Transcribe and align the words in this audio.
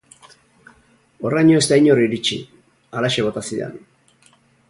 Horraino 1.27 1.59
ez 1.63 1.67
da 1.73 1.77
inor 1.81 2.01
iritsi!, 2.07 2.39
halaxe 2.99 3.27
bota 3.29 3.47
zidan. 3.53 3.77